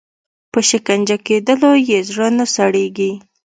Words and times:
په 0.51 0.59
شکنجه 0.69 1.17
کېدلو 1.27 1.71
یې 1.89 1.99
زړه 2.09 2.27
نه 2.37 2.45
سړیږي. 2.55 3.11